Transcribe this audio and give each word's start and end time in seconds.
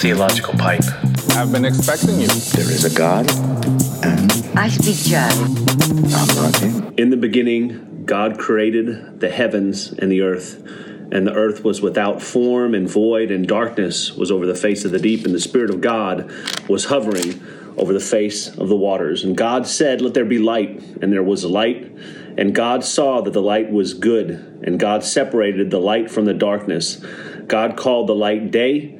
theological 0.00 0.54
pipe. 0.54 0.82
I've 1.32 1.52
been 1.52 1.66
expecting 1.66 2.18
you. 2.18 2.26
There 2.26 2.70
is 2.70 2.86
a 2.86 2.96
God, 2.96 3.30
and 4.02 4.58
I 4.58 4.68
speak 4.68 4.96
German. 4.96 5.58
I'm 6.14 6.36
not 6.36 6.56
him. 6.56 6.94
In 6.96 7.10
the 7.10 7.18
beginning, 7.18 8.06
God 8.06 8.38
created 8.38 9.20
the 9.20 9.28
heavens 9.28 9.92
and 9.92 10.10
the 10.10 10.22
earth. 10.22 10.56
And 11.12 11.26
the 11.26 11.34
earth 11.34 11.64
was 11.64 11.82
without 11.82 12.22
form 12.22 12.74
and 12.74 12.88
void, 12.88 13.30
and 13.30 13.46
darkness 13.46 14.12
was 14.12 14.30
over 14.30 14.46
the 14.46 14.54
face 14.54 14.86
of 14.86 14.92
the 14.92 14.98
deep, 14.98 15.26
and 15.26 15.34
the 15.34 15.40
Spirit 15.40 15.68
of 15.68 15.82
God 15.82 16.32
was 16.66 16.86
hovering 16.86 17.42
over 17.76 17.92
the 17.92 18.00
face 18.00 18.48
of 18.56 18.68
the 18.68 18.76
waters. 18.76 19.22
And 19.22 19.36
God 19.36 19.66
said, 19.66 20.00
Let 20.00 20.14
there 20.14 20.24
be 20.24 20.38
light, 20.38 20.82
and 21.02 21.12
there 21.12 21.22
was 21.22 21.44
light. 21.44 21.92
And 22.38 22.54
God 22.54 22.84
saw 22.84 23.20
that 23.20 23.32
the 23.32 23.42
light 23.42 23.70
was 23.70 23.92
good, 23.92 24.30
and 24.64 24.80
God 24.80 25.04
separated 25.04 25.70
the 25.70 25.80
light 25.80 26.10
from 26.10 26.24
the 26.24 26.32
darkness. 26.32 27.04
God 27.46 27.76
called 27.76 28.06
the 28.06 28.14
light 28.14 28.50
day, 28.50 28.99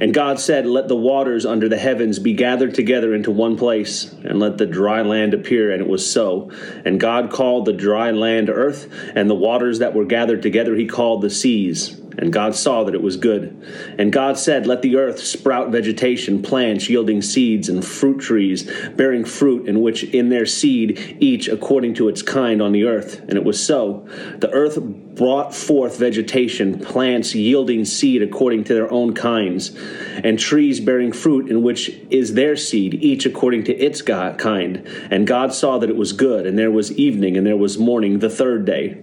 And 0.00 0.12
God 0.12 0.40
said, 0.40 0.66
Let 0.66 0.88
the 0.88 0.96
waters 0.96 1.46
under 1.46 1.68
the 1.68 1.78
heavens 1.78 2.18
be 2.18 2.34
gathered 2.34 2.74
together 2.74 3.14
into 3.14 3.30
one 3.30 3.56
place, 3.56 4.12
and 4.24 4.38
let 4.38 4.58
the 4.58 4.66
dry 4.66 5.02
land 5.02 5.34
appear. 5.34 5.72
And 5.72 5.80
it 5.80 5.88
was 5.88 6.08
so. 6.10 6.50
And 6.84 7.00
God 7.00 7.30
called 7.30 7.64
the 7.64 7.72
dry 7.72 8.10
land 8.10 8.50
earth, 8.50 8.88
and 9.14 9.28
the 9.28 9.34
waters 9.34 9.78
that 9.78 9.94
were 9.94 10.04
gathered 10.04 10.42
together 10.42 10.74
he 10.74 10.86
called 10.86 11.22
the 11.22 11.30
seas. 11.30 12.00
And 12.18 12.32
God 12.32 12.54
saw 12.54 12.84
that 12.84 12.94
it 12.94 13.02
was 13.02 13.16
good. 13.16 13.62
And 13.98 14.12
God 14.12 14.38
said, 14.38 14.66
Let 14.66 14.82
the 14.82 14.96
earth 14.96 15.20
sprout 15.20 15.70
vegetation, 15.70 16.42
plants 16.42 16.88
yielding 16.88 17.22
seeds, 17.22 17.68
and 17.68 17.84
fruit 17.84 18.20
trees 18.20 18.70
bearing 18.94 19.24
fruit, 19.24 19.68
in 19.68 19.80
which 19.80 20.04
in 20.04 20.28
their 20.28 20.46
seed 20.46 21.16
each 21.20 21.48
according 21.48 21.94
to 21.94 22.08
its 22.08 22.22
kind 22.22 22.62
on 22.62 22.72
the 22.72 22.84
earth. 22.84 23.20
And 23.20 23.34
it 23.34 23.44
was 23.44 23.64
so. 23.64 24.08
The 24.38 24.50
earth 24.50 24.78
brought 25.14 25.54
forth 25.54 25.98
vegetation, 25.98 26.78
plants 26.80 27.34
yielding 27.34 27.84
seed 27.84 28.22
according 28.22 28.64
to 28.64 28.74
their 28.74 28.90
own 28.92 29.14
kinds, 29.14 29.76
and 30.22 30.38
trees 30.38 30.80
bearing 30.80 31.12
fruit, 31.12 31.50
in 31.50 31.62
which 31.62 31.90
is 32.10 32.34
their 32.34 32.56
seed, 32.56 32.94
each 32.94 33.26
according 33.26 33.64
to 33.64 33.76
its 33.76 34.02
God, 34.02 34.38
kind. 34.38 34.86
And 35.10 35.26
God 35.26 35.54
saw 35.54 35.78
that 35.78 35.90
it 35.90 35.96
was 35.96 36.12
good, 36.12 36.46
and 36.46 36.58
there 36.58 36.70
was 36.70 36.92
evening, 36.92 37.36
and 37.36 37.46
there 37.46 37.56
was 37.56 37.78
morning, 37.78 38.18
the 38.18 38.30
third 38.30 38.64
day. 38.64 39.02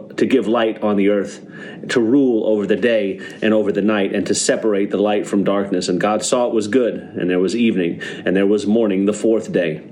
to 0.17 0.25
give 0.25 0.47
light 0.47 0.81
on 0.81 0.95
the 0.95 1.09
earth, 1.09 1.45
to 1.89 1.99
rule 1.99 2.45
over 2.45 2.65
the 2.65 2.75
day 2.75 3.19
and 3.41 3.53
over 3.53 3.71
the 3.71 3.81
night, 3.81 4.13
and 4.13 4.25
to 4.27 4.35
separate 4.35 4.91
the 4.91 4.97
light 4.97 5.27
from 5.27 5.43
darkness. 5.43 5.89
And 5.89 5.99
God 5.99 6.23
saw 6.23 6.47
it 6.47 6.53
was 6.53 6.67
good, 6.67 6.95
and 6.95 7.29
there 7.29 7.39
was 7.39 7.55
evening, 7.55 8.01
and 8.25 8.35
there 8.35 8.47
was 8.47 8.65
morning 8.65 9.05
the 9.05 9.13
fourth 9.13 9.51
day. 9.51 9.83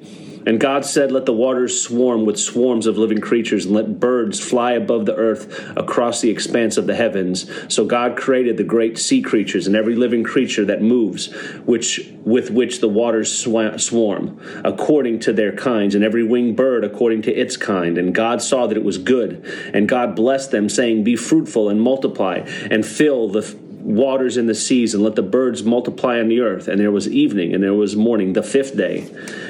And 0.45 0.59
God 0.59 0.85
said, 0.85 1.11
Let 1.11 1.25
the 1.25 1.33
waters 1.33 1.81
swarm 1.81 2.25
with 2.25 2.39
swarms 2.39 2.87
of 2.87 2.97
living 2.97 3.21
creatures, 3.21 3.65
and 3.65 3.75
let 3.75 3.99
birds 3.99 4.39
fly 4.39 4.73
above 4.73 5.05
the 5.05 5.15
earth 5.15 5.77
across 5.77 6.21
the 6.21 6.29
expanse 6.29 6.77
of 6.77 6.87
the 6.87 6.95
heavens. 6.95 7.49
So 7.73 7.85
God 7.85 8.17
created 8.17 8.57
the 8.57 8.63
great 8.63 8.97
sea 8.97 9.21
creatures 9.21 9.67
and 9.67 9.75
every 9.75 9.95
living 9.95 10.23
creature 10.23 10.65
that 10.65 10.81
moves, 10.81 11.27
which 11.65 12.11
with 12.23 12.51
which 12.51 12.79
the 12.79 12.89
waters 12.89 13.31
swarm, 13.31 14.39
according 14.63 15.19
to 15.19 15.33
their 15.33 15.51
kinds, 15.51 15.95
and 15.95 16.03
every 16.03 16.23
winged 16.23 16.55
bird 16.55 16.83
according 16.83 17.21
to 17.23 17.33
its 17.33 17.57
kind. 17.57 17.97
And 17.97 18.13
God 18.13 18.41
saw 18.41 18.67
that 18.67 18.77
it 18.77 18.83
was 18.83 18.97
good. 18.97 19.43
And 19.73 19.87
God 19.87 20.15
blessed 20.15 20.51
them, 20.51 20.69
saying, 20.69 21.03
Be 21.03 21.15
fruitful 21.15 21.69
and 21.69 21.81
multiply, 21.81 22.45
and 22.69 22.85
fill 22.85 23.29
the 23.29 23.68
waters 23.89 24.37
in 24.37 24.45
the 24.45 24.55
seas, 24.55 24.93
and 24.93 25.03
let 25.03 25.15
the 25.15 25.23
birds 25.23 25.63
multiply 25.63 26.19
on 26.19 26.27
the 26.27 26.39
earth. 26.39 26.67
And 26.67 26.79
there 26.79 26.91
was 26.91 27.07
evening, 27.07 27.53
and 27.53 27.63
there 27.63 27.73
was 27.73 27.95
morning, 27.95 28.33
the 28.33 28.43
fifth 28.43 28.77
day. 28.77 29.09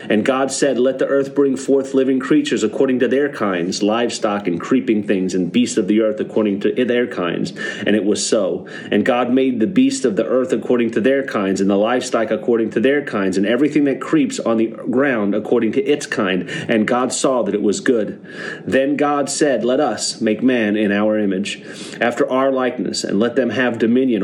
And 0.09 0.25
God 0.25 0.51
said, 0.51 0.79
Let 0.79 0.97
the 0.97 1.07
earth 1.07 1.35
bring 1.35 1.57
forth 1.57 1.93
living 1.93 2.19
creatures 2.19 2.63
according 2.63 2.99
to 2.99 3.07
their 3.07 3.31
kinds, 3.31 3.83
livestock 3.83 4.47
and 4.47 4.59
creeping 4.59 5.03
things, 5.03 5.35
and 5.35 5.51
beasts 5.51 5.77
of 5.77 5.87
the 5.87 6.01
earth 6.01 6.19
according 6.19 6.61
to 6.61 6.85
their 6.85 7.05
kinds. 7.05 7.51
And 7.85 7.95
it 7.95 8.05
was 8.05 8.25
so. 8.25 8.67
And 8.89 9.05
God 9.05 9.31
made 9.31 9.59
the 9.59 9.67
beasts 9.67 10.05
of 10.05 10.15
the 10.15 10.25
earth 10.25 10.53
according 10.53 10.91
to 10.91 11.01
their 11.01 11.25
kinds, 11.25 11.59
and 11.59 11.69
the 11.69 11.75
livestock 11.75 12.31
according 12.31 12.71
to 12.71 12.79
their 12.79 13.03
kinds, 13.03 13.37
and 13.37 13.45
everything 13.45 13.83
that 13.83 13.99
creeps 13.99 14.39
on 14.39 14.57
the 14.57 14.67
ground 14.67 15.35
according 15.35 15.73
to 15.73 15.83
its 15.83 16.05
kind. 16.05 16.49
And 16.49 16.87
God 16.87 17.11
saw 17.11 17.43
that 17.43 17.53
it 17.53 17.61
was 17.61 17.81
good. 17.81 18.25
Then 18.65 18.95
God 18.95 19.29
said, 19.29 19.65
Let 19.65 19.81
us 19.81 20.21
make 20.21 20.41
man 20.41 20.77
in 20.77 20.93
our 20.93 21.19
image, 21.19 21.61
after 21.99 22.29
our 22.31 22.51
likeness, 22.51 23.03
and 23.03 23.19
let 23.19 23.35
them 23.35 23.49
have 23.49 23.79
dominion 23.79 24.23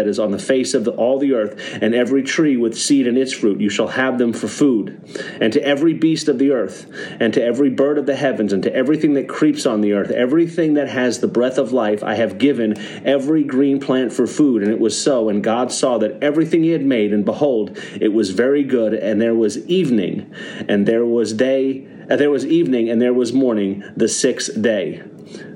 that 0.01 0.09
is 0.09 0.17
on 0.17 0.31
the 0.31 0.39
face 0.39 0.73
of 0.73 0.83
the, 0.83 0.91
all 0.91 1.19
the 1.19 1.33
earth, 1.33 1.77
and 1.79 1.93
every 1.93 2.23
tree 2.23 2.57
with 2.57 2.75
seed 2.75 3.05
in 3.05 3.17
its 3.17 3.31
fruit. 3.31 3.61
You 3.61 3.69
shall 3.69 3.89
have 3.89 4.17
them 4.17 4.33
for 4.33 4.47
food. 4.47 4.99
And 5.39 5.53
to 5.53 5.63
every 5.63 5.93
beast 5.93 6.27
of 6.27 6.39
the 6.39 6.51
earth, 6.51 6.91
and 7.19 7.31
to 7.35 7.43
every 7.43 7.69
bird 7.69 7.99
of 7.99 8.07
the 8.07 8.15
heavens, 8.15 8.51
and 8.51 8.63
to 8.63 8.73
everything 8.73 9.13
that 9.13 9.29
creeps 9.29 9.67
on 9.67 9.81
the 9.81 9.93
earth, 9.93 10.09
everything 10.09 10.73
that 10.73 10.89
has 10.89 11.19
the 11.19 11.27
breath 11.27 11.59
of 11.59 11.71
life, 11.71 12.03
I 12.03 12.15
have 12.15 12.39
given 12.39 12.79
every 13.05 13.43
green 13.43 13.79
plant 13.79 14.11
for 14.11 14.25
food. 14.25 14.63
And 14.63 14.71
it 14.71 14.79
was 14.79 14.99
so. 14.99 15.29
And 15.29 15.43
God 15.43 15.71
saw 15.71 15.99
that 15.99 16.23
everything 16.23 16.63
he 16.63 16.71
had 16.71 16.83
made, 16.83 17.13
and 17.13 17.23
behold, 17.23 17.77
it 17.99 18.11
was 18.11 18.31
very 18.31 18.63
good. 18.63 18.95
And 18.95 19.21
there 19.21 19.35
was 19.35 19.59
evening, 19.67 20.33
and 20.67 20.87
there 20.87 21.05
was 21.05 21.31
day, 21.33 21.87
uh, 22.09 22.15
there 22.15 22.31
was 22.31 22.43
evening, 22.47 22.89
and 22.89 22.99
there 22.99 23.13
was 23.13 23.33
morning, 23.33 23.83
the 23.95 24.07
sixth 24.07 24.59
day. 24.59 25.03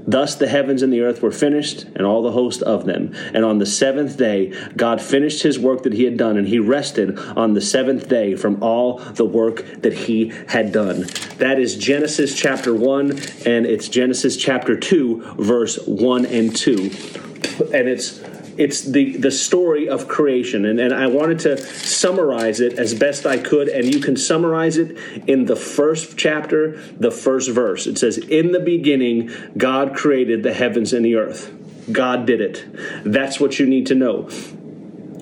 Thus 0.08 0.36
the 0.36 0.48
heavens 0.48 0.82
and 0.82 0.94
the 0.94 1.02
earth 1.02 1.22
were 1.22 1.32
finished, 1.32 1.84
and 1.96 2.06
all 2.06 2.22
the 2.22 2.32
host 2.32 2.62
of 2.62 2.86
them. 2.86 3.14
And 3.34 3.44
on 3.44 3.58
the 3.58 3.66
seventh 3.66 4.18
day, 4.18 4.54
God 4.76 5.02
finished 5.02 5.44
his 5.44 5.58
work 5.58 5.84
that 5.84 5.94
he 5.94 6.04
had 6.04 6.18
done, 6.18 6.38
and 6.38 6.48
he 6.48 6.60
rested 6.60 7.18
on 7.20 7.54
the 7.54 7.62
seventh 7.62 8.08
day 8.08 8.36
from 8.36 8.62
all 8.62 9.00
the 9.00 9.26
work 9.26 9.66
that 9.82 9.94
he 9.94 10.32
had 10.48 10.72
done. 10.72 11.08
That 11.38 11.60
is 11.60 11.76
Genesis 11.76 12.36
chapter 12.36 12.74
1, 12.74 13.12
and 13.46 13.66
it's 13.66 13.88
Genesis 13.90 14.38
chapter 14.38 14.78
2, 14.78 15.36
verse 15.38 15.80
1 15.88 16.26
and 16.26 16.56
2. 16.56 16.92
And 17.74 17.88
it's 17.88 18.22
it's 18.58 18.82
the 18.82 19.18
the 19.18 19.32
story 19.32 19.90
of 19.90 20.08
creation. 20.08 20.66
And, 20.66 20.80
and 20.80 20.94
i 20.94 21.08
wanted 21.08 21.40
to 21.40 21.58
summarize 21.58 22.60
it 22.60 22.74
as 22.74 22.94
best 22.94 23.26
i 23.26 23.38
could 23.38 23.68
and 23.68 23.94
you 23.94 24.00
can 24.00 24.16
summarize 24.16 24.78
it 24.78 24.98
in 25.28 25.46
the 25.46 25.56
first 25.56 26.18
chapter 26.18 26.78
the 27.00 27.12
first 27.12 27.50
verse. 27.52 27.88
It 27.88 27.98
says 27.98 28.18
in 28.18 28.52
the 28.52 28.60
beginning 28.60 29.32
god 29.58 29.96
created 29.96 30.44
the 30.44 30.54
heavens 30.54 30.94
and 30.94 31.06
the 31.06 31.16
earth. 31.16 31.54
God 31.92 32.26
did 32.26 32.42
it. 32.42 32.66
That's 33.04 33.40
what 33.40 33.60
you 33.60 33.68
need 33.68 33.88
to 33.88 33.96
know 33.96 34.30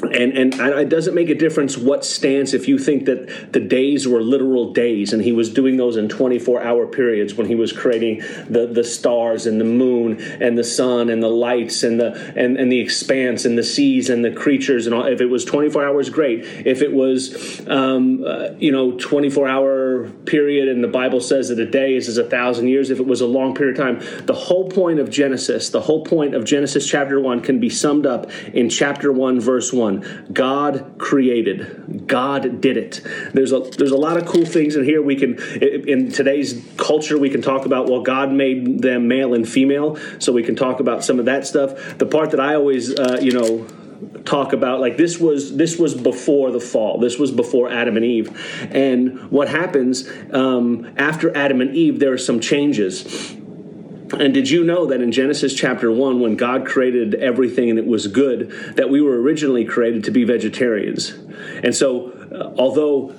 and 0.01 0.33
and 0.37 0.53
it 0.55 0.89
doesn't 0.89 1.13
make 1.13 1.29
a 1.29 1.35
difference 1.35 1.77
what 1.77 2.03
stance 2.03 2.53
if 2.53 2.67
you 2.67 2.77
think 2.77 3.05
that 3.05 3.53
the 3.53 3.59
days 3.59 4.07
were 4.07 4.21
literal 4.21 4.73
days 4.73 5.13
and 5.13 5.21
he 5.21 5.31
was 5.31 5.49
doing 5.49 5.77
those 5.77 5.97
in 5.97 6.09
24 6.09 6.63
hour 6.63 6.87
periods 6.87 7.35
when 7.35 7.47
he 7.47 7.55
was 7.55 7.71
creating 7.71 8.19
the 8.49 8.69
the 8.71 8.83
stars 8.83 9.45
and 9.45 9.59
the 9.59 9.65
moon 9.65 10.19
and 10.41 10.57
the 10.57 10.63
sun 10.63 11.09
and 11.09 11.21
the 11.21 11.29
lights 11.29 11.83
and 11.83 11.99
the 11.99 12.13
and, 12.35 12.57
and 12.57 12.71
the 12.71 12.79
expanse 12.79 13.45
and 13.45 13.57
the 13.57 13.63
seas 13.63 14.09
and 14.09 14.25
the 14.25 14.31
creatures 14.31 14.87
and 14.87 14.95
all 14.95 15.05
if 15.05 15.21
it 15.21 15.27
was 15.27 15.45
24 15.45 15.85
hours 15.85 16.09
great. 16.09 16.43
If 16.65 16.81
it 16.81 16.91
was 16.91 17.67
um, 17.67 18.23
uh, 18.25 18.49
you 18.57 18.71
know 18.71 18.97
24 18.97 19.47
hour 19.47 20.09
period 20.25 20.67
and 20.67 20.83
the 20.83 20.87
bible 20.87 21.19
says 21.19 21.49
that 21.49 21.59
a 21.59 21.69
day 21.69 21.95
is 21.95 22.17
a 22.17 22.23
thousand 22.23 22.67
years 22.67 22.89
if 22.89 22.99
it 22.99 23.05
was 23.05 23.21
a 23.21 23.27
long 23.27 23.53
period 23.53 23.79
of 23.79 23.85
time 23.85 24.25
the 24.25 24.33
whole 24.33 24.69
point 24.69 24.99
of 24.99 25.09
genesis 25.09 25.69
the 25.69 25.81
whole 25.81 26.03
point 26.03 26.33
of 26.33 26.43
genesis 26.45 26.87
chapter 26.87 27.19
1 27.19 27.41
can 27.41 27.59
be 27.59 27.69
summed 27.69 28.05
up 28.05 28.29
in 28.53 28.69
chapter 28.69 29.11
1 29.11 29.39
verse 29.39 29.71
1 29.73 29.82
one. 29.83 30.29
God 30.31 30.95
created. 30.97 32.07
God 32.07 32.61
did 32.61 32.77
it. 32.77 33.01
There's 33.33 33.51
a 33.51 33.59
there's 33.59 33.91
a 33.91 33.97
lot 33.97 34.17
of 34.17 34.25
cool 34.25 34.45
things 34.45 34.75
in 34.75 34.83
here. 34.83 35.01
We 35.01 35.15
can 35.15 35.37
in 35.61 36.11
today's 36.11 36.63
culture 36.77 37.17
we 37.17 37.29
can 37.29 37.41
talk 37.41 37.65
about 37.65 37.89
well 37.89 38.01
God 38.01 38.31
made 38.31 38.81
them 38.81 39.07
male 39.07 39.33
and 39.33 39.47
female, 39.47 39.97
so 40.19 40.31
we 40.31 40.43
can 40.43 40.55
talk 40.55 40.79
about 40.79 41.03
some 41.03 41.19
of 41.19 41.25
that 41.25 41.45
stuff. 41.45 41.97
The 41.97 42.05
part 42.05 42.31
that 42.31 42.39
I 42.39 42.55
always 42.55 42.97
uh, 42.97 43.19
you 43.21 43.31
know 43.31 43.67
talk 44.25 44.53
about 44.53 44.79
like 44.79 44.97
this 44.97 45.19
was 45.19 45.55
this 45.55 45.77
was 45.77 45.93
before 45.93 46.51
the 46.51 46.59
fall 46.59 46.99
this 46.99 47.17
was 47.17 47.31
before 47.31 47.71
adam 47.71 47.95
and 47.95 48.05
eve 48.05 48.27
and 48.71 49.31
what 49.31 49.47
happens 49.47 50.09
um, 50.31 50.93
after 50.97 51.35
adam 51.35 51.61
and 51.61 51.75
eve 51.75 51.99
there 51.99 52.11
are 52.11 52.17
some 52.17 52.39
changes 52.39 53.35
and 54.19 54.33
did 54.33 54.49
you 54.49 54.63
know 54.63 54.85
that 54.87 55.01
in 55.01 55.11
Genesis 55.11 55.53
chapter 55.53 55.91
1, 55.91 56.19
when 56.19 56.35
God 56.35 56.65
created 56.65 57.15
everything 57.15 57.69
and 57.69 57.79
it 57.79 57.85
was 57.85 58.07
good, 58.07 58.51
that 58.75 58.89
we 58.89 59.01
were 59.01 59.19
originally 59.21 59.65
created 59.65 60.03
to 60.05 60.11
be 60.11 60.23
vegetarians? 60.23 61.11
And 61.63 61.75
so, 61.75 62.11
uh, 62.31 62.53
although 62.59 63.15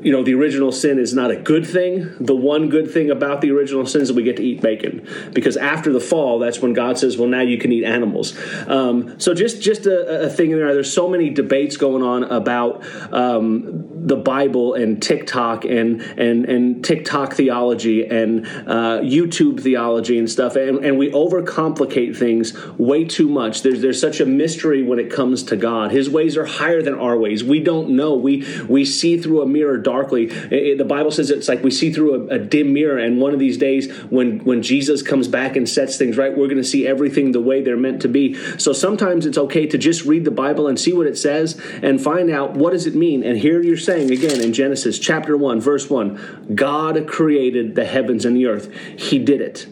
you 0.00 0.12
know, 0.12 0.22
the 0.22 0.34
original 0.34 0.72
sin 0.72 0.98
is 0.98 1.14
not 1.14 1.30
a 1.30 1.36
good 1.36 1.66
thing. 1.66 2.14
The 2.18 2.34
one 2.34 2.68
good 2.68 2.90
thing 2.90 3.10
about 3.10 3.40
the 3.40 3.50
original 3.50 3.86
sin 3.86 4.00
is 4.00 4.08
that 4.08 4.14
we 4.14 4.22
get 4.22 4.36
to 4.36 4.42
eat 4.42 4.60
bacon, 4.60 5.06
because 5.32 5.56
after 5.56 5.92
the 5.92 6.00
fall, 6.00 6.38
that's 6.38 6.60
when 6.60 6.72
God 6.72 6.98
says, 6.98 7.16
"Well, 7.16 7.28
now 7.28 7.42
you 7.42 7.58
can 7.58 7.72
eat 7.72 7.84
animals." 7.84 8.36
Um, 8.66 9.18
so 9.20 9.34
just 9.34 9.62
just 9.62 9.86
a, 9.86 10.24
a, 10.24 10.28
thing 10.28 10.50
in 10.50 10.58
there. 10.58 10.74
There's 10.74 10.92
so 10.92 11.08
many 11.08 11.30
debates 11.30 11.76
going 11.76 12.02
on 12.02 12.24
about 12.24 12.84
um, 13.12 13.95
the 14.06 14.16
Bible 14.16 14.74
and 14.74 15.02
TikTok 15.02 15.64
and 15.64 16.00
and 16.00 16.44
and 16.44 16.84
TikTok 16.84 17.34
theology 17.34 18.06
and 18.06 18.46
uh, 18.46 19.00
YouTube 19.02 19.60
theology 19.60 20.16
and 20.16 20.30
stuff, 20.30 20.54
and, 20.54 20.84
and 20.84 20.96
we 20.96 21.10
overcomplicate 21.10 22.16
things 22.16 22.56
way 22.78 23.04
too 23.04 23.28
much. 23.28 23.62
There's 23.62 23.82
there's 23.82 24.00
such 24.00 24.20
a 24.20 24.26
mystery 24.26 24.84
when 24.84 25.00
it 25.00 25.12
comes 25.12 25.42
to 25.44 25.56
God. 25.56 25.90
His 25.90 26.08
ways 26.08 26.36
are 26.36 26.46
higher 26.46 26.82
than 26.82 26.94
our 26.94 27.18
ways. 27.18 27.42
We 27.42 27.58
don't 27.58 27.90
know. 27.90 28.14
We 28.14 28.46
we 28.68 28.84
see 28.84 29.18
through 29.18 29.42
a 29.42 29.46
mirror 29.46 29.76
darkly. 29.76 30.26
It, 30.26 30.78
the 30.78 30.84
Bible 30.84 31.10
says 31.10 31.30
it's 31.30 31.48
like 31.48 31.64
we 31.64 31.72
see 31.72 31.92
through 31.92 32.30
a, 32.30 32.36
a, 32.36 32.38
dim 32.38 32.72
mirror, 32.72 32.98
and 32.98 33.20
one 33.20 33.32
of 33.32 33.40
these 33.40 33.58
days, 33.58 33.92
when 34.04 34.38
when 34.44 34.62
Jesus 34.62 35.02
comes 35.02 35.26
back 35.26 35.56
and 35.56 35.68
sets 35.68 35.96
things 35.96 36.16
right, 36.16 36.30
we're 36.30 36.46
going 36.46 36.58
to 36.58 36.64
see 36.64 36.86
everything 36.86 37.32
the 37.32 37.40
way 37.40 37.60
they're 37.60 37.76
meant 37.76 38.02
to 38.02 38.08
be. 38.08 38.34
So 38.56 38.72
sometimes 38.72 39.26
it's 39.26 39.38
okay 39.38 39.66
to 39.66 39.76
just 39.76 40.04
read 40.04 40.24
the 40.24 40.30
Bible 40.30 40.68
and 40.68 40.78
see 40.78 40.92
what 40.92 41.08
it 41.08 41.18
says 41.18 41.60
and 41.82 42.00
find 42.00 42.30
out 42.30 42.54
what 42.54 42.70
does 42.70 42.86
it 42.86 42.94
mean. 42.94 43.24
And 43.24 43.36
here 43.36 43.60
you're 43.60 43.76
saying 43.76 43.95
again 44.02 44.40
in 44.40 44.52
Genesis 44.52 44.98
chapter 44.98 45.36
one, 45.36 45.60
verse 45.60 45.88
one, 45.90 46.52
God 46.54 47.06
created 47.08 47.74
the 47.74 47.84
heavens 47.84 48.24
and 48.24 48.36
the 48.36 48.46
earth. 48.46 48.72
He 48.96 49.18
did 49.18 49.40
it. 49.40 49.66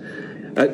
Uh, 0.56 0.69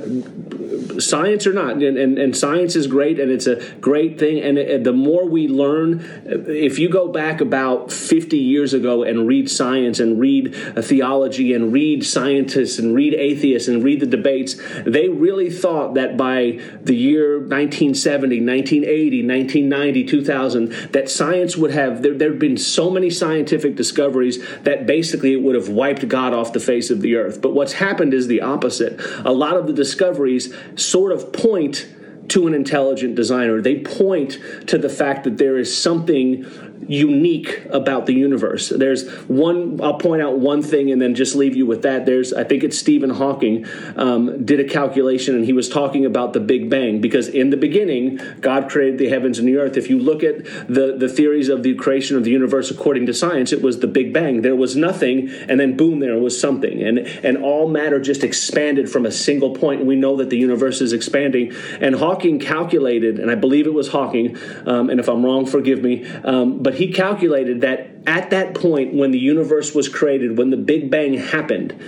science 1.01 1.47
or 1.47 1.53
not, 1.53 1.75
and, 1.75 1.97
and, 1.97 2.19
and, 2.19 2.37
science 2.37 2.77
is 2.77 2.87
great 2.87 3.19
and 3.19 3.31
it's 3.31 3.47
a 3.47 3.57
great 3.81 4.19
thing. 4.19 4.41
And, 4.41 4.59
and, 4.59 4.85
the 4.85 4.93
more 4.93 5.27
we 5.27 5.49
learn, 5.49 6.05
if 6.27 6.79
you 6.79 6.89
go 6.89 7.09
back 7.09 7.41
about 7.41 7.91
50 7.91 8.39
years 8.39 8.75
ago 8.75 9.03
and 9.03 9.27
read 9.27 9.51
science 9.51 10.01
and 10.01 10.21
read 10.21 10.55
theology 10.83 11.55
and 11.55 11.73
read 11.73 12.05
scientists 12.05 12.79
and 12.79 12.95
read 12.95 13.15
atheists 13.15 13.69
and 13.69 13.83
read 13.83 14.01
the 14.01 14.07
debates, 14.07 14.57
they 14.85 15.09
really 15.09 15.51
thought 15.51 15.95
that 15.95 16.17
by 16.17 16.61
the 16.83 16.95
year 16.95 17.39
1970, 17.39 18.41
1980, 18.41 19.27
1990, 19.27 20.05
2000, 20.05 20.73
that 20.93 21.09
science 21.09 21.57
would 21.57 21.71
have, 21.71 22.03
there 22.03 22.15
had 22.15 22.39
been 22.39 22.57
so 22.57 22.91
many 22.91 23.11
scientific 23.11 23.77
discoveries 23.77 24.45
that 24.61 24.87
basically 24.87 25.33
it 25.33 25.43
would 25.43 25.55
have 25.55 25.69
wiped 25.69 26.07
God 26.09 26.35
off 26.35 26.53
the 26.53 26.61
face 26.61 26.91
of 26.91 27.01
the 27.01 27.17
earth. 27.17 27.41
But 27.41 27.55
what's 27.55 27.75
happened 27.75 28.15
is 28.15 28.27
the 28.27 28.43
opposite. 28.43 29.01
A 29.25 29.33
lot 29.33 29.57
of 29.57 29.70
the 29.71 29.77
discoveries 29.77 30.55
sort 30.77 31.13
of 31.13 31.33
point 31.33 31.89
to 32.29 32.47
an 32.47 32.55
intelligent 32.55 33.15
designer. 33.15 33.61
They 33.61 33.81
point 33.81 34.39
to 34.69 34.79
the 34.79 34.89
fact 34.89 35.25
that 35.25 35.39
there 35.39 35.59
is 35.59 35.77
something 35.77 36.45
unique 36.89 37.65
about 37.71 38.07
the 38.07 38.15
universe. 38.15 38.69
There's 38.69 39.09
one, 39.29 39.81
I'll 39.83 39.99
point 39.99 40.23
out 40.23 40.39
one 40.39 40.63
thing 40.63 40.91
and 40.91 41.01
then 41.01 41.15
just 41.15 41.35
leave 41.35 41.57
you 41.57 41.67
with 41.67 41.83
that. 41.83 42.07
There's, 42.07 42.33
I 42.33 42.45
think 42.45 42.65
it's 42.65 42.79
Stephen 42.79 43.11
Hawking 43.11 43.67
um, 43.97 44.45
did 44.45 44.61
a 44.61 44.65
calculation 44.65 45.35
and 45.37 45.45
he 45.45 45.53
was 45.53 45.69
talking 45.69 46.05
about 46.05 46.33
the 46.33 46.41
Big 46.41 46.71
Bang 46.71 47.01
because 47.01 47.29
in 47.29 47.51
the 47.51 47.57
beginning, 47.57 48.21
God 48.41 48.71
created 48.71 48.99
the 48.99 49.09
heavens 49.09 49.39
and 49.39 49.47
the 49.47 49.57
earth. 49.57 49.77
If 49.77 49.91
you 49.91 49.99
look 49.99 50.23
at 50.23 50.45
the, 50.45 50.97
the 50.99 51.09
theories 51.09 51.49
of 51.49 51.63
the 51.63 51.75
creation 51.75 52.17
of 52.17 52.25
the 52.25 52.31
universe 52.31 52.71
according 52.71 53.07
to 53.07 53.15
science, 53.15 53.53
it 53.53 53.63
was 53.63 53.81
the 53.81 53.87
Big 53.87 54.13
Bang. 54.13 54.43
There 54.43 54.57
was 54.57 54.77
nothing 54.77 55.29
and 55.49 55.61
then 55.61 55.77
boom, 55.77 56.01
there 56.01 56.19
was 56.19 56.41
something. 56.41 56.83
And, 56.83 56.99
and 56.99 57.39
all 57.39 57.69
matter 57.69 58.01
just 58.01 58.25
expanded 58.25 58.91
from 58.91 59.07
a 59.07 59.13
single 59.13 59.55
point. 59.55 59.85
We 59.85 59.97
know 59.97 60.17
that 60.17 60.31
the 60.31 60.39
universe 60.39 60.81
is 60.81 60.93
expanding. 60.93 61.53
And 61.81 61.95
Hawking 61.95 62.39
calculated, 62.39 63.19
and 63.19 63.31
I 63.31 63.35
believe 63.35 63.67
it 63.67 63.75
was 63.75 63.89
Hawking, 63.89 64.37
um, 64.67 64.91
and 64.91 64.99
if 64.99 65.09
I'm 65.09 65.25
wrong, 65.25 65.47
forgive 65.47 65.83
me, 65.83 66.07
um, 66.25 66.63
but 66.63 66.70
he 66.75 66.93
calculated 66.93 67.61
that 67.63 67.91
at 68.07 68.31
that 68.31 68.55
point 68.55 68.95
when 68.95 69.11
the 69.11 69.19
universe 69.19 69.75
was 69.75 69.89
created, 69.89 70.39
when 70.39 70.51
the 70.51 70.57
Big 70.57 70.91
Bang 70.91 71.15
happened, 71.15 71.79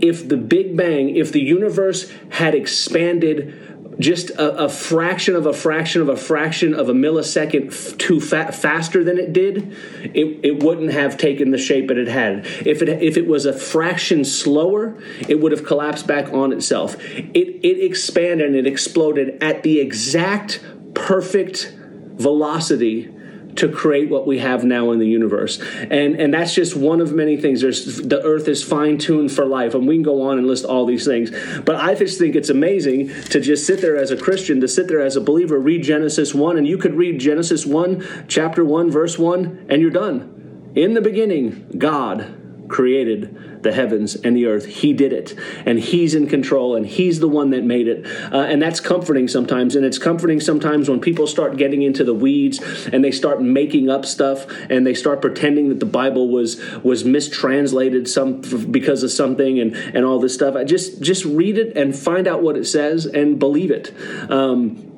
if 0.00 0.28
the 0.28 0.36
Big 0.36 0.76
Bang, 0.76 1.16
if 1.16 1.32
the 1.32 1.40
universe 1.40 2.10
had 2.30 2.54
expanded 2.54 3.60
just 3.98 4.30
a, 4.30 4.64
a, 4.64 4.68
fraction 4.68 5.36
of 5.36 5.46
a 5.46 5.52
fraction 5.52 6.02
of 6.02 6.08
a 6.08 6.16
fraction 6.16 6.74
of 6.74 6.88
a 6.88 6.92
millisecond 6.92 7.68
f- 7.68 7.96
too 7.96 8.20
fa- 8.20 8.52
faster 8.52 9.04
than 9.04 9.18
it 9.18 9.32
did, 9.32 9.72
it, 10.02 10.40
it 10.42 10.62
wouldn't 10.62 10.92
have 10.92 11.16
taken 11.16 11.50
the 11.50 11.58
shape 11.58 11.90
it 11.90 12.08
had. 12.08 12.44
If 12.66 12.82
it 12.82 12.88
if 12.88 13.16
it 13.16 13.26
was 13.26 13.46
a 13.46 13.52
fraction 13.52 14.24
slower, 14.24 15.00
it 15.28 15.40
would 15.40 15.52
have 15.52 15.64
collapsed 15.64 16.06
back 16.06 16.32
on 16.32 16.52
itself. 16.52 16.96
It 17.00 17.64
it 17.64 17.84
expanded 17.84 18.48
and 18.48 18.56
it 18.56 18.66
exploded 18.66 19.42
at 19.42 19.62
the 19.62 19.80
exact 19.80 20.60
perfect 20.94 21.72
velocity 22.16 23.14
to 23.56 23.68
create 23.68 24.10
what 24.10 24.26
we 24.26 24.38
have 24.38 24.64
now 24.64 24.90
in 24.90 24.98
the 24.98 25.06
universe. 25.06 25.60
And 25.90 26.20
and 26.20 26.32
that's 26.32 26.54
just 26.54 26.76
one 26.76 27.00
of 27.00 27.12
many 27.12 27.36
things. 27.36 27.60
There's 27.60 27.98
the 28.02 28.22
earth 28.22 28.48
is 28.48 28.62
fine-tuned 28.62 29.32
for 29.32 29.44
life. 29.44 29.74
And 29.74 29.86
we 29.86 29.96
can 29.96 30.02
go 30.02 30.22
on 30.22 30.38
and 30.38 30.46
list 30.46 30.64
all 30.64 30.86
these 30.86 31.04
things. 31.04 31.30
But 31.64 31.76
I 31.76 31.94
just 31.94 32.18
think 32.18 32.34
it's 32.34 32.50
amazing 32.50 33.08
to 33.30 33.40
just 33.40 33.66
sit 33.66 33.80
there 33.80 33.96
as 33.96 34.10
a 34.10 34.16
Christian, 34.16 34.60
to 34.60 34.68
sit 34.68 34.88
there 34.88 35.00
as 35.00 35.16
a 35.16 35.20
believer, 35.20 35.58
read 35.58 35.82
Genesis 35.82 36.34
1, 36.34 36.58
and 36.58 36.66
you 36.66 36.78
could 36.78 36.94
read 36.94 37.18
Genesis 37.18 37.66
1, 37.66 38.26
chapter 38.28 38.64
1, 38.64 38.90
verse 38.90 39.18
1, 39.18 39.66
and 39.68 39.80
you're 39.80 39.90
done. 39.90 40.72
In 40.74 40.94
the 40.94 41.00
beginning, 41.00 41.66
God 41.78 42.43
created 42.68 43.62
the 43.62 43.72
heavens 43.72 44.14
and 44.14 44.36
the 44.36 44.46
earth. 44.46 44.66
He 44.66 44.92
did 44.92 45.12
it. 45.12 45.34
And 45.66 45.78
He's 45.78 46.14
in 46.14 46.28
control 46.28 46.76
and 46.76 46.86
He's 46.86 47.20
the 47.20 47.28
one 47.28 47.50
that 47.50 47.64
made 47.64 47.88
it. 47.88 48.06
Uh, 48.32 48.38
and 48.42 48.62
that's 48.62 48.80
comforting 48.80 49.28
sometimes. 49.28 49.74
And 49.74 49.84
it's 49.84 49.98
comforting 49.98 50.40
sometimes 50.40 50.88
when 50.88 51.00
people 51.00 51.26
start 51.26 51.56
getting 51.56 51.82
into 51.82 52.04
the 52.04 52.14
weeds 52.14 52.60
and 52.92 53.02
they 53.02 53.10
start 53.10 53.42
making 53.42 53.90
up 53.90 54.04
stuff 54.06 54.46
and 54.70 54.86
they 54.86 54.94
start 54.94 55.20
pretending 55.20 55.68
that 55.70 55.80
the 55.80 55.86
Bible 55.86 56.28
was 56.28 56.60
was 56.82 57.04
mistranslated 57.04 58.08
some 58.08 58.40
because 58.70 59.02
of 59.02 59.10
something 59.10 59.58
and, 59.58 59.74
and 59.74 60.04
all 60.04 60.18
this 60.18 60.34
stuff. 60.34 60.54
I 60.54 60.64
just 60.64 61.00
just 61.02 61.24
read 61.24 61.58
it 61.58 61.76
and 61.76 61.96
find 61.96 62.28
out 62.28 62.42
what 62.42 62.56
it 62.56 62.66
says 62.66 63.06
and 63.06 63.38
believe 63.38 63.70
it. 63.70 63.92
Um, 64.30 64.93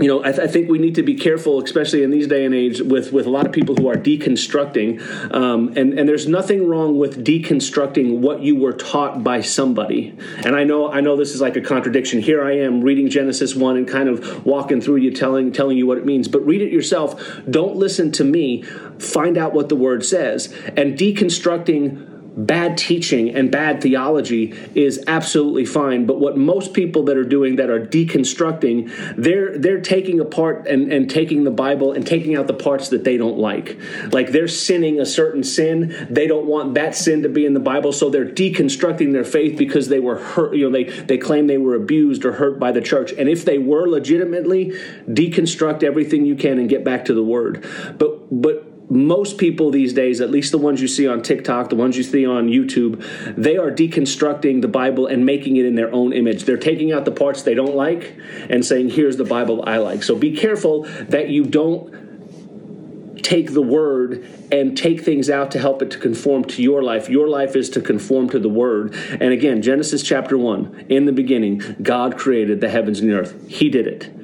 you 0.00 0.08
know, 0.08 0.24
I, 0.24 0.32
th- 0.32 0.40
I, 0.40 0.46
think 0.48 0.68
we 0.68 0.78
need 0.78 0.96
to 0.96 1.02
be 1.02 1.14
careful, 1.14 1.62
especially 1.62 2.02
in 2.02 2.10
these 2.10 2.26
day 2.26 2.44
and 2.44 2.54
age, 2.54 2.80
with, 2.80 3.12
with 3.12 3.26
a 3.26 3.30
lot 3.30 3.46
of 3.46 3.52
people 3.52 3.76
who 3.76 3.88
are 3.88 3.94
deconstructing. 3.94 5.00
Um, 5.32 5.72
and, 5.76 5.96
and 5.96 6.08
there's 6.08 6.26
nothing 6.26 6.66
wrong 6.66 6.98
with 6.98 7.24
deconstructing 7.24 8.18
what 8.18 8.42
you 8.42 8.56
were 8.56 8.72
taught 8.72 9.22
by 9.22 9.40
somebody. 9.40 10.16
And 10.44 10.56
I 10.56 10.64
know 10.64 10.90
I 10.90 11.00
know 11.00 11.16
this 11.16 11.32
is 11.32 11.40
like 11.40 11.56
a 11.56 11.60
contradiction. 11.60 12.20
Here 12.20 12.44
I 12.44 12.58
am 12.58 12.80
reading 12.80 13.08
Genesis 13.08 13.54
one 13.54 13.76
and 13.76 13.86
kind 13.86 14.08
of 14.08 14.44
walking 14.44 14.80
through 14.80 14.96
you, 14.96 15.12
telling 15.12 15.52
telling 15.52 15.78
you 15.78 15.86
what 15.86 15.98
it 15.98 16.04
means. 16.04 16.26
But 16.26 16.44
read 16.44 16.60
it 16.60 16.72
yourself. 16.72 17.40
Don't 17.48 17.76
listen 17.76 18.10
to 18.12 18.24
me. 18.24 18.62
Find 18.98 19.38
out 19.38 19.54
what 19.54 19.68
the 19.68 19.76
word 19.76 20.04
says. 20.04 20.52
And 20.76 20.98
deconstructing 20.98 22.13
bad 22.36 22.76
teaching 22.76 23.34
and 23.34 23.50
bad 23.50 23.80
theology 23.80 24.52
is 24.74 25.02
absolutely 25.06 25.64
fine 25.64 26.06
but 26.06 26.18
what 26.18 26.36
most 26.36 26.72
people 26.72 27.04
that 27.04 27.16
are 27.16 27.24
doing 27.24 27.56
that 27.56 27.70
are 27.70 27.84
deconstructing 27.84 28.90
they're 29.16 29.56
they're 29.58 29.80
taking 29.80 30.20
apart 30.20 30.66
and, 30.66 30.92
and 30.92 31.08
taking 31.08 31.44
the 31.44 31.50
bible 31.50 31.92
and 31.92 32.06
taking 32.06 32.36
out 32.36 32.46
the 32.46 32.54
parts 32.54 32.88
that 32.88 33.04
they 33.04 33.16
don't 33.16 33.38
like. 33.38 33.78
Like 34.12 34.30
they're 34.30 34.48
sinning 34.48 35.00
a 35.00 35.06
certain 35.06 35.42
sin. 35.42 36.08
They 36.10 36.26
don't 36.26 36.46
want 36.46 36.74
that 36.74 36.94
sin 36.94 37.22
to 37.22 37.28
be 37.28 37.46
in 37.46 37.54
the 37.54 37.60
bible 37.60 37.92
so 37.92 38.10
they're 38.10 38.26
deconstructing 38.26 39.12
their 39.12 39.24
faith 39.24 39.56
because 39.56 39.88
they 39.88 40.00
were 40.00 40.16
hurt 40.16 40.54
you 40.54 40.68
know 40.68 40.72
they 40.72 40.84
they 40.84 41.18
claim 41.18 41.46
they 41.46 41.58
were 41.58 41.74
abused 41.74 42.24
or 42.24 42.32
hurt 42.32 42.58
by 42.58 42.72
the 42.72 42.80
church. 42.80 43.12
And 43.12 43.28
if 43.28 43.44
they 43.44 43.58
were 43.58 43.88
legitimately 43.88 44.72
deconstruct 45.08 45.82
everything 45.82 46.24
you 46.24 46.36
can 46.36 46.58
and 46.58 46.68
get 46.68 46.84
back 46.84 47.06
to 47.06 47.14
the 47.14 47.24
word. 47.24 47.64
But 47.98 48.42
but 48.42 48.73
most 48.90 49.38
people 49.38 49.70
these 49.70 49.92
days, 49.92 50.20
at 50.20 50.30
least 50.30 50.52
the 50.52 50.58
ones 50.58 50.80
you 50.80 50.88
see 50.88 51.08
on 51.08 51.22
TikTok, 51.22 51.70
the 51.70 51.76
ones 51.76 51.96
you 51.96 52.02
see 52.02 52.26
on 52.26 52.48
YouTube, 52.48 53.34
they 53.36 53.56
are 53.56 53.70
deconstructing 53.70 54.60
the 54.62 54.68
Bible 54.68 55.06
and 55.06 55.24
making 55.24 55.56
it 55.56 55.64
in 55.64 55.74
their 55.74 55.92
own 55.92 56.12
image. 56.12 56.44
They're 56.44 56.56
taking 56.56 56.92
out 56.92 57.04
the 57.04 57.12
parts 57.12 57.42
they 57.42 57.54
don't 57.54 57.74
like 57.74 58.16
and 58.50 58.64
saying, 58.64 58.90
here's 58.90 59.16
the 59.16 59.24
Bible 59.24 59.64
I 59.66 59.78
like. 59.78 60.02
So 60.02 60.14
be 60.14 60.36
careful 60.36 60.82
that 61.08 61.28
you 61.28 61.44
don't 61.44 63.22
take 63.22 63.54
the 63.54 63.62
word 63.62 64.28
and 64.52 64.76
take 64.76 65.00
things 65.00 65.30
out 65.30 65.50
to 65.52 65.58
help 65.58 65.80
it 65.80 65.90
to 65.92 65.98
conform 65.98 66.44
to 66.44 66.62
your 66.62 66.82
life. 66.82 67.08
Your 67.08 67.26
life 67.26 67.56
is 67.56 67.70
to 67.70 67.80
conform 67.80 68.28
to 68.30 68.38
the 68.38 68.50
word. 68.50 68.94
And 68.94 69.32
again, 69.32 69.62
Genesis 69.62 70.02
chapter 70.02 70.36
1, 70.36 70.86
in 70.90 71.06
the 71.06 71.12
beginning, 71.12 71.76
God 71.82 72.18
created 72.18 72.60
the 72.60 72.68
heavens 72.68 73.00
and 73.00 73.10
the 73.10 73.14
earth. 73.14 73.48
He 73.48 73.70
did 73.70 73.86
it 73.86 74.23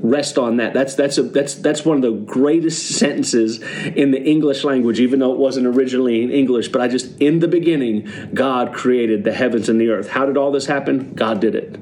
rest 0.00 0.38
on 0.38 0.56
that. 0.58 0.74
That's 0.74 0.94
that's 0.94 1.18
a 1.18 1.22
that's 1.22 1.54
that's 1.54 1.84
one 1.84 1.96
of 1.96 2.02
the 2.02 2.12
greatest 2.12 2.96
sentences 2.98 3.60
in 3.84 4.10
the 4.10 4.22
English 4.22 4.64
language, 4.64 5.00
even 5.00 5.20
though 5.20 5.32
it 5.32 5.38
wasn't 5.38 5.66
originally 5.66 6.22
in 6.22 6.30
English. 6.30 6.68
But 6.68 6.80
I 6.80 6.88
just 6.88 7.20
in 7.20 7.40
the 7.40 7.48
beginning, 7.48 8.30
God 8.34 8.72
created 8.72 9.24
the 9.24 9.32
heavens 9.32 9.68
and 9.68 9.80
the 9.80 9.90
earth. 9.90 10.08
How 10.08 10.26
did 10.26 10.36
all 10.36 10.50
this 10.50 10.66
happen? 10.66 11.14
God 11.14 11.40
did 11.40 11.54
it. 11.54 11.78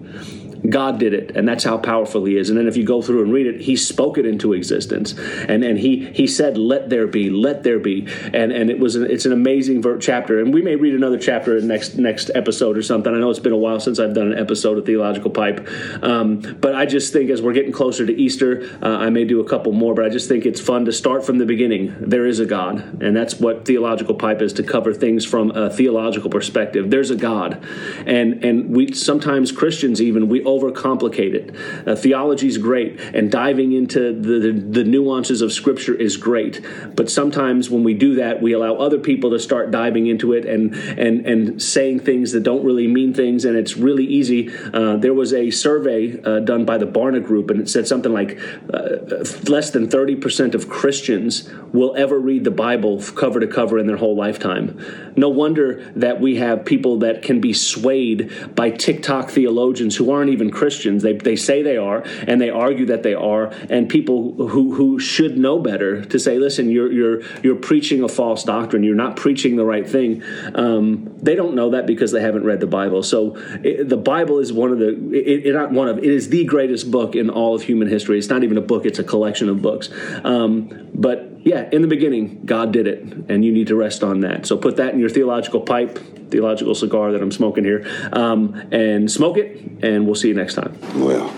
God 0.68 0.98
did 0.98 1.14
it, 1.14 1.36
and 1.36 1.46
that's 1.48 1.64
how 1.64 1.78
powerful 1.78 2.24
He 2.24 2.36
is. 2.36 2.50
And 2.50 2.58
then 2.58 2.66
if 2.66 2.76
you 2.76 2.84
go 2.84 3.02
through 3.02 3.22
and 3.22 3.32
read 3.32 3.46
it, 3.46 3.60
He 3.62 3.76
spoke 3.76 4.18
it 4.18 4.26
into 4.26 4.52
existence, 4.52 5.14
and 5.48 5.64
and 5.64 5.78
He 5.78 6.06
He 6.06 6.26
said, 6.26 6.58
"Let 6.58 6.90
there 6.90 7.06
be, 7.06 7.30
let 7.30 7.62
there 7.62 7.78
be," 7.78 8.06
and 8.32 8.52
and 8.52 8.70
it 8.70 8.78
was 8.78 8.96
an, 8.96 9.10
it's 9.10 9.26
an 9.26 9.32
amazing 9.32 9.84
chapter. 10.00 10.40
And 10.40 10.52
we 10.52 10.62
may 10.62 10.76
read 10.76 10.94
another 10.94 11.18
chapter 11.18 11.56
in 11.56 11.66
next 11.66 11.96
next 11.96 12.30
episode 12.34 12.76
or 12.76 12.82
something. 12.82 13.14
I 13.14 13.18
know 13.18 13.30
it's 13.30 13.38
been 13.38 13.52
a 13.52 13.56
while 13.56 13.80
since 13.80 13.98
I've 13.98 14.14
done 14.14 14.32
an 14.32 14.38
episode 14.38 14.78
of 14.78 14.86
Theological 14.86 15.30
Pipe, 15.30 15.66
um, 16.02 16.40
but 16.60 16.74
I 16.74 16.86
just 16.86 17.12
think 17.12 17.30
as 17.30 17.42
we're 17.42 17.52
getting 17.52 17.72
closer 17.72 18.06
to 18.06 18.12
Easter, 18.12 18.68
uh, 18.82 18.98
I 18.98 19.10
may 19.10 19.24
do 19.24 19.40
a 19.40 19.48
couple 19.48 19.72
more. 19.72 19.94
But 19.94 20.04
I 20.04 20.08
just 20.08 20.28
think 20.28 20.46
it's 20.46 20.60
fun 20.60 20.84
to 20.86 20.92
start 20.92 21.24
from 21.24 21.38
the 21.38 21.46
beginning. 21.46 21.94
There 22.00 22.26
is 22.26 22.40
a 22.40 22.46
God, 22.46 23.02
and 23.02 23.16
that's 23.16 23.38
what 23.38 23.64
Theological 23.64 24.14
Pipe 24.14 24.42
is 24.42 24.52
to 24.54 24.62
cover 24.62 24.92
things 24.92 25.24
from 25.24 25.50
a 25.50 25.70
theological 25.70 26.30
perspective. 26.30 26.90
There's 26.90 27.10
a 27.10 27.16
God, 27.16 27.64
and 28.06 28.44
and 28.44 28.74
we 28.74 28.92
sometimes 28.92 29.52
Christians 29.52 30.00
even 30.00 30.28
we 30.28 30.42
overcomplicate 30.56 31.34
it. 31.34 31.46
Uh, 31.86 31.94
theology 31.96 32.48
is 32.48 32.58
great, 32.58 33.00
and 33.14 33.30
diving 33.30 33.72
into 33.72 34.00
the, 34.12 34.38
the, 34.38 34.52
the 34.52 34.84
nuances 34.84 35.42
of 35.42 35.52
Scripture 35.52 35.94
is 35.94 36.16
great. 36.16 36.60
But 36.94 37.10
sometimes 37.10 37.70
when 37.70 37.84
we 37.84 37.94
do 37.94 38.14
that, 38.16 38.40
we 38.42 38.52
allow 38.52 38.74
other 38.74 38.98
people 38.98 39.30
to 39.30 39.38
start 39.38 39.70
diving 39.70 40.06
into 40.06 40.32
it 40.32 40.44
and 40.46 40.74
and 40.74 41.26
and 41.26 41.62
saying 41.62 42.00
things 42.00 42.32
that 42.32 42.42
don't 42.42 42.64
really 42.64 42.86
mean 42.86 43.14
things, 43.14 43.44
and 43.44 43.56
it's 43.56 43.76
really 43.76 44.04
easy. 44.04 44.50
Uh, 44.72 44.96
there 44.96 45.14
was 45.14 45.32
a 45.32 45.50
survey 45.50 46.20
uh, 46.22 46.40
done 46.40 46.64
by 46.64 46.78
the 46.78 46.86
Barna 46.86 47.22
Group, 47.22 47.50
and 47.50 47.60
it 47.60 47.68
said 47.68 47.86
something 47.86 48.12
like 48.12 48.38
uh, 48.72 49.24
less 49.48 49.70
than 49.70 49.88
thirty 49.88 50.16
percent 50.16 50.54
of 50.54 50.68
Christians 50.68 51.48
will 51.72 51.94
ever 51.96 52.18
read 52.18 52.44
the 52.44 52.50
Bible 52.50 53.02
cover 53.14 53.40
to 53.40 53.46
cover 53.46 53.78
in 53.78 53.86
their 53.86 53.96
whole 53.96 54.16
lifetime. 54.16 54.78
No 55.16 55.28
wonder 55.28 55.90
that 55.96 56.20
we 56.20 56.36
have 56.36 56.64
people 56.64 56.98
that 57.00 57.22
can 57.22 57.40
be 57.40 57.52
swayed 57.52 58.30
by 58.54 58.70
TikTok 58.70 59.30
theologians 59.30 59.96
who 59.96 60.10
aren't 60.10 60.30
even 60.36 60.50
Christians. 60.50 61.02
They, 61.02 61.14
they 61.14 61.36
say 61.36 61.62
they 61.62 61.78
are, 61.78 62.02
and 62.28 62.40
they 62.40 62.50
argue 62.50 62.86
that 62.86 63.02
they 63.02 63.14
are, 63.14 63.46
and 63.70 63.88
people 63.88 64.34
who, 64.48 64.74
who 64.74 64.98
should 64.98 65.38
know 65.38 65.58
better 65.58 66.04
to 66.04 66.18
say, 66.18 66.38
listen, 66.38 66.70
you're, 66.70 66.92
you're, 66.92 67.22
you're 67.42 67.56
preaching 67.56 68.02
a 68.02 68.08
false 68.08 68.44
doctrine. 68.44 68.82
You're 68.82 69.02
not 69.06 69.16
preaching 69.16 69.56
the 69.56 69.64
right 69.64 69.88
thing. 69.88 70.22
Um, 70.54 71.16
they 71.22 71.34
don't 71.34 71.54
know 71.54 71.70
that 71.70 71.86
because 71.86 72.12
they 72.12 72.20
haven't 72.20 72.44
read 72.44 72.60
the 72.60 72.66
Bible. 72.66 73.02
So 73.02 73.36
it, 73.64 73.88
the 73.88 73.96
Bible 73.96 74.38
is 74.38 74.52
one 74.52 74.70
of 74.72 74.78
the, 74.78 74.90
it, 75.12 75.46
it, 75.46 75.52
not 75.54 75.72
one 75.72 75.88
of, 75.88 75.98
it 75.98 76.04
is 76.04 76.28
the 76.28 76.44
greatest 76.44 76.90
book 76.90 77.16
in 77.16 77.30
all 77.30 77.54
of 77.54 77.62
human 77.62 77.88
history. 77.88 78.18
It's 78.18 78.28
not 78.28 78.44
even 78.44 78.58
a 78.58 78.66
book, 78.72 78.84
it's 78.84 78.98
a 78.98 79.04
collection 79.04 79.48
of 79.48 79.62
books. 79.62 79.88
Um, 80.24 80.90
but 80.94 81.35
yeah, 81.46 81.68
in 81.70 81.80
the 81.80 81.86
beginning, 81.86 82.42
God 82.44 82.72
did 82.72 82.88
it, 82.88 83.04
and 83.28 83.44
you 83.44 83.52
need 83.52 83.68
to 83.68 83.76
rest 83.76 84.02
on 84.02 84.18
that. 84.22 84.46
So 84.46 84.56
put 84.56 84.78
that 84.78 84.94
in 84.94 84.98
your 84.98 85.08
theological 85.08 85.60
pipe, 85.60 85.96
theological 86.28 86.74
cigar 86.74 87.12
that 87.12 87.22
I'm 87.22 87.30
smoking 87.30 87.62
here, 87.62 87.86
um, 88.12 88.66
and 88.72 89.08
smoke 89.08 89.36
it, 89.38 89.60
and 89.80 90.06
we'll 90.06 90.16
see 90.16 90.26
you 90.26 90.34
next 90.34 90.54
time. 90.54 90.76
Well, 90.96 91.28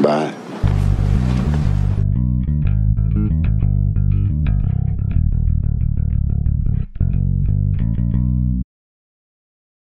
bye. 0.00 0.34